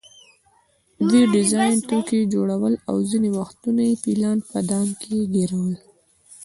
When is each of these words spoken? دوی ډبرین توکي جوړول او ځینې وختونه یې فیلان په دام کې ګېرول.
دوی 1.09 1.23
ډبرین 1.31 1.77
توکي 1.89 2.19
جوړول 2.33 2.73
او 2.89 2.95
ځینې 3.09 3.29
وختونه 3.39 3.81
یې 3.89 3.95
فیلان 4.03 4.37
په 4.49 4.59
دام 4.69 4.87
کې 5.01 5.15
ګېرول. 5.33 5.73